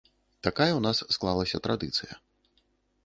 Такая 0.47 0.69
ў 0.75 0.79
нас 0.87 0.97
склалася 1.17 1.57
традыцыя. 1.69 2.13